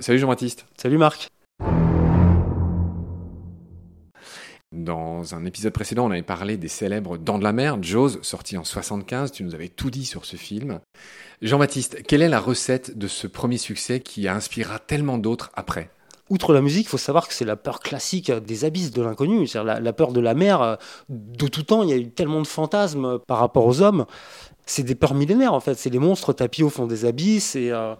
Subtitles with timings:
[0.00, 0.64] Salut Jean-Baptiste.
[0.76, 1.28] Salut Marc.
[4.70, 8.56] Dans un épisode précédent, on avait parlé des célèbres Dents de la mer, Jaws, sorti
[8.56, 9.32] en 75.
[9.32, 10.80] Tu nous avais tout dit sur ce film.
[11.42, 15.90] Jean-Baptiste, quelle est la recette de ce premier succès qui inspirera tellement d'autres après?
[16.30, 19.46] Outre la musique, il faut savoir que c'est la peur classique des abysses de l'inconnu,
[19.46, 20.78] c'est-à-dire la, peur de la mer.
[21.08, 24.04] De tout temps, il y a eu tellement de fantasmes par rapport aux hommes
[24.68, 25.74] c'est des peurs millénaires en fait.
[25.74, 27.56] C'est les monstres tapis au fond des abysses.
[27.56, 27.94] Et euh,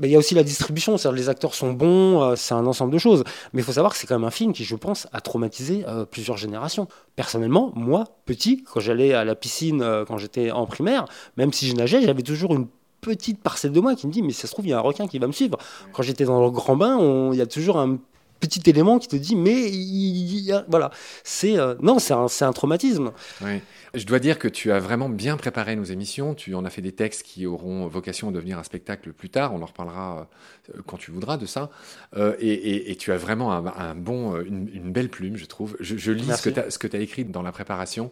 [0.00, 0.96] il y a aussi la distribution.
[0.96, 2.22] C'est-à-dire les acteurs sont bons.
[2.22, 3.24] Euh, c'est un ensemble de choses.
[3.52, 5.84] Mais il faut savoir que c'est quand même un film qui, je pense, a traumatisé
[5.88, 6.86] euh, plusieurs générations.
[7.16, 11.74] Personnellement, moi, petit, quand j'allais à la piscine quand j'étais en primaire, même si je
[11.74, 12.68] nageais, j'avais toujours une
[13.02, 14.80] petite parcelle de moi qui me dit mais ça se trouve il y a un
[14.80, 15.58] requin qui va me suivre.
[15.92, 16.98] Quand j'étais dans le grand bain,
[17.32, 17.98] il y a toujours un
[18.42, 19.70] petit élément qui te dit mais
[20.68, 20.90] voilà
[21.24, 23.12] c'est non c'est un, un, traumatisme.
[23.40, 23.60] Oui.
[23.94, 26.34] Je dois dire que tu as vraiment bien préparé nos émissions.
[26.34, 29.52] Tu en as fait des textes qui auront vocation à devenir un spectacle plus tard.
[29.52, 30.28] On en reparlera
[30.70, 31.68] euh, quand tu voudras de ça.
[32.16, 35.76] Euh, et, tu as vraiment un, bon, euh, une, belle plume, je trouve.
[35.80, 38.10] Je, lis ce que tu as, écrit dans la préparation.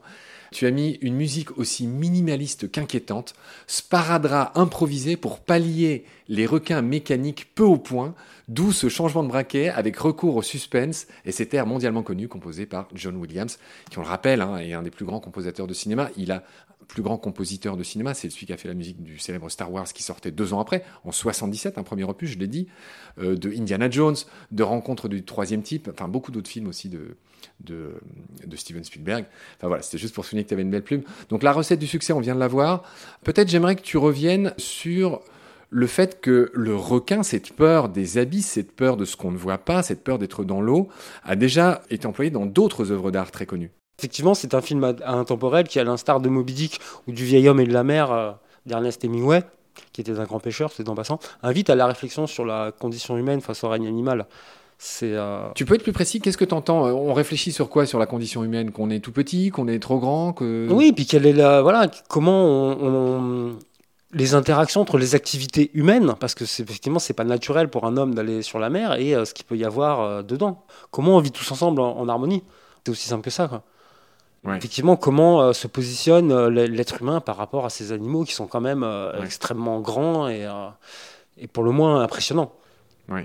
[0.53, 3.35] Tu as mis une musique aussi minimaliste qu'inquiétante,
[3.67, 8.15] sparadrap improvisé pour pallier les requins mécaniques peu au point,
[8.49, 12.67] d'où ce changement de braquet avec recours au suspense et cet air mondialement connu composé
[12.67, 13.59] par John Williams,
[13.91, 16.11] qui on le rappelle hein, est un des plus grands compositeurs de cinéma.
[16.17, 16.43] Il a
[16.91, 19.73] plus grand compositeur de cinéma, c'est celui qui a fait la musique du célèbre Star
[19.73, 22.67] Wars qui sortait deux ans après, en 77, un premier opus, je l'ai dit,
[23.19, 24.17] euh, de Indiana Jones,
[24.51, 27.17] de Rencontre du troisième type, enfin beaucoup d'autres films aussi de,
[27.61, 29.27] de, Steven Spielberg.
[29.57, 31.03] Enfin voilà, c'était juste pour souligner que tu avais une belle plume.
[31.29, 32.83] Donc la recette du succès, on vient de la voir.
[33.23, 35.23] Peut-être j'aimerais que tu reviennes sur
[35.71, 39.37] le fait que le requin, cette peur des abysses, cette peur de ce qu'on ne
[39.37, 40.89] voit pas, cette peur d'être dans l'eau,
[41.25, 43.71] a déjà été employé dans d'autres œuvres d'art très connues.
[43.99, 47.61] Effectivement, c'est un film intemporel qui, à l'instar de Moby Dick ou du vieil homme
[47.61, 48.33] et de la mer euh,
[48.67, 49.43] d'Ernest Hemingway,
[49.93, 53.17] qui était un grand pêcheur, c'est en passant, invite à la réflexion sur la condition
[53.17, 54.27] humaine face au règne animal.
[55.03, 57.85] Euh, tu peux être plus précis Qu'est-ce que tu entends euh, On réfléchit sur quoi
[57.85, 60.69] Sur la condition humaine Qu'on est tout petit Qu'on est trop grand que...
[60.71, 62.47] Oui, puis quelle est la voilà comment
[62.81, 63.59] on,
[64.13, 67.97] les interactions entre les activités humaines, parce que c'est, effectivement, c'est pas naturel pour un
[67.97, 70.65] homme d'aller sur la mer, et ce qu'il peut y avoir dedans.
[70.91, 72.43] Comment on vit tous ensemble en, en harmonie?
[72.85, 73.47] C'est aussi simple que ça.
[73.49, 73.63] Quoi.
[74.49, 78.47] Effectivement, comment euh, se positionne euh, l'être humain par rapport à ces animaux qui sont
[78.47, 80.49] quand même euh, extrêmement grands et,
[81.37, 82.53] et, pour le moins impressionnants.
[83.11, 83.23] Oui.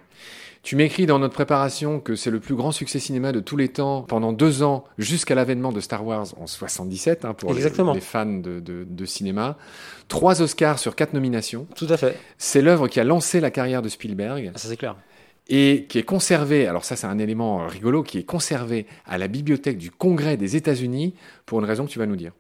[0.64, 3.70] Tu m'écris dans notre préparation que c'est le plus grand succès cinéma de tous les
[3.70, 8.02] temps pendant deux ans jusqu'à l'avènement de Star Wars en 77 hein, pour les, les,
[8.02, 9.58] fans de, de, de, cinéma.
[10.08, 11.68] Trois Oscars sur quatre nominations.
[11.76, 12.18] Tout à fait.
[12.40, 14.54] C'est l'œuvre qui a lancé la carrière de Spielberg.
[14.56, 14.96] Ah, ça c'est clair
[15.48, 19.28] et qui est conservé, alors ça c'est un élément rigolo, qui est conservé à la
[19.28, 21.14] bibliothèque du Congrès des États-Unis
[21.46, 22.32] pour une raison que tu vas nous dire.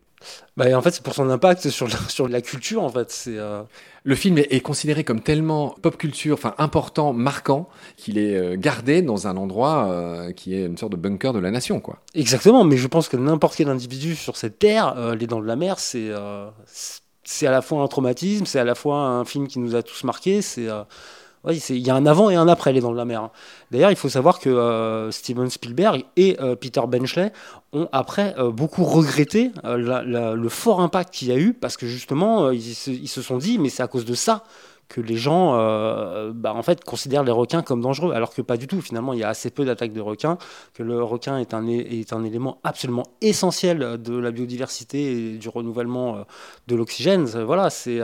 [0.57, 2.83] Bah, en fait, c'est pour son impact sur la, sur la culture.
[2.83, 3.37] En fait, c'est.
[3.37, 3.63] Euh,
[4.03, 9.01] Le film est, considéré comme tellement pop culture, enfin important, marquant, qu'il est euh, gardé
[9.01, 11.99] dans un endroit euh, qui est une sorte de bunker de la nation, quoi.
[12.13, 15.55] Exactement, mais je pense que n'importe quel individu sur cette terre, les Dents de la
[15.55, 16.11] Mer, c'est
[17.27, 19.81] c'est à la fois un traumatisme, c'est à la fois un film qui nous a
[19.81, 20.67] tous marqués, c'est
[21.51, 23.21] il y a un avant et un après Les Dents de la Mer.
[23.21, 23.31] Hein.
[23.71, 27.31] D'ailleurs, il faut savoir que euh, Steven Spielberg et euh, Peter Benchley
[27.73, 32.51] ont après euh, beaucoup regretté le fort impact qu'il y a eu parce que justement,
[32.51, 34.43] ils se, sont dit, mais c'est à cause de ça
[34.87, 35.53] que les gens
[36.35, 38.81] bah, en fait, considèrent les requins comme dangereux, alors que pas du tout.
[38.81, 40.37] Finalement, il y a assez peu d'attaques de requins,
[40.75, 45.49] que le requin est un, est un élément absolument essentiel de la biodiversité et du
[45.49, 46.23] renouvellement
[46.67, 47.25] de l'oxygène.
[47.25, 47.99] Voilà, c'est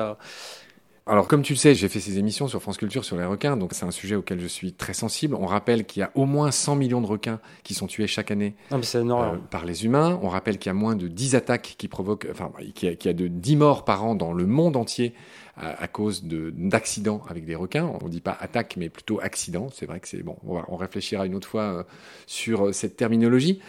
[1.08, 3.58] alors, comme tu le sais, j'ai fait ces émissions sur France Culture sur les requins,
[3.58, 5.36] donc c'est un sujet auquel je suis très sensible.
[5.36, 8.30] On rappelle qu'il y a au moins 100 millions de requins qui sont tués chaque
[8.30, 10.20] année euh, par les humains.
[10.22, 13.14] On rappelle qu'il y a moins de 10 attaques qui provoquent, enfin, qu'il y, a
[13.14, 15.16] de 10 morts par an dans le monde entier
[15.58, 17.92] à, cause d'accidents avec des requins.
[18.02, 19.68] On ne dit pas attaque, mais plutôt accident.
[19.74, 20.38] C'est vrai que c'est bon.
[20.46, 21.84] On, réfléchira une autre fois euh,
[22.26, 23.60] sur euh, cette terminologie.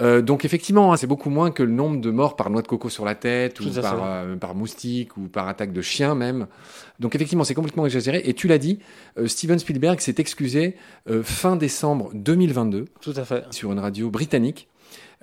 [0.00, 2.68] Euh, donc effectivement, hein, c'est beaucoup moins que le nombre de morts par noix de
[2.68, 6.46] coco sur la tête, ou par, par, moustique, ou par attaque de chien même.
[7.00, 8.22] Donc effectivement, c'est complètement exagéré.
[8.24, 8.78] Et tu l'as dit,
[9.26, 10.76] Steven Spielberg s'est excusé
[11.22, 12.86] fin décembre 2022.
[13.00, 13.44] Tout à fait.
[13.52, 14.68] Sur une radio britannique.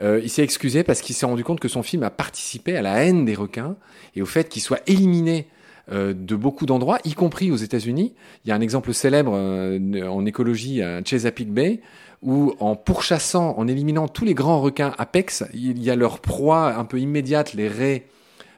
[0.02, 3.04] il s'est excusé parce qu'il s'est rendu compte que son film a participé à la
[3.04, 3.78] haine des requins
[4.16, 5.56] et au fait qu'il soit éliminé euh,
[5.92, 8.13] de beaucoup d'endroits, y compris aux États-Unis.
[8.44, 11.81] Il y a un exemple célèbre euh, en écologie à Chesapeake Bay,
[12.22, 16.75] où en pourchassant, en éliminant tous les grands requins apex, il y a leur proie
[16.75, 18.07] un peu immédiate, les raies,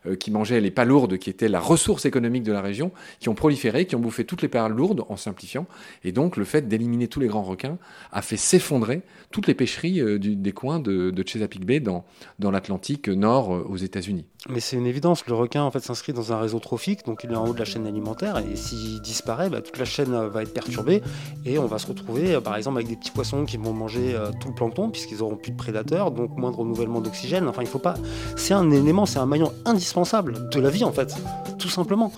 [0.05, 3.35] euh, qui mangeaient les palourdes, qui étaient la ressource économique de la région, qui ont
[3.35, 5.67] proliféré, qui ont bouffé toutes les palourdes en simplifiant.
[6.05, 7.77] Et donc le fait d'éliminer tous les grands requins
[8.11, 12.05] a fait s'effondrer toutes les pêcheries euh, des coins de, Chesapeake Bay dans,
[12.39, 14.25] dans l'Atlantique nord aux États-Unis.
[14.47, 17.31] Mais c'est une évidence, le requin en fait s'inscrit dans un réseau trophique, donc il
[17.31, 20.43] est en haut de la chaîne alimentaire, et s'il disparaît, bah, toute la chaîne va
[20.43, 21.03] être perturbée,
[21.45, 24.47] et on va se retrouver par exemple avec des petits poissons qui vont manger tout
[24.47, 27.49] le plancton, puisqu'ils auront plus de prédateurs, donc moins de renouvellement d'oxygène.
[27.49, 27.95] Enfin, il faut pas.
[28.37, 31.15] C'est un élément, c'est un maillon indispensable de la vie en fait,
[31.57, 32.11] tout simplement.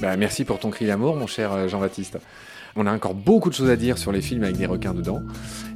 [0.00, 2.18] Bah, merci pour ton cri d'amour, mon cher euh, Jean-Baptiste.
[2.76, 5.20] On a encore beaucoup de choses à dire sur les films avec des requins dedans.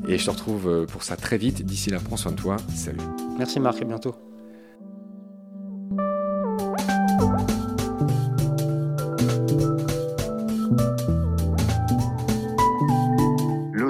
[0.07, 1.65] Et je te retrouve euh, pour ça très vite.
[1.65, 2.57] D'ici là, prends soin de toi.
[2.75, 2.99] Salut.
[3.39, 4.15] Merci Marc, à bientôt.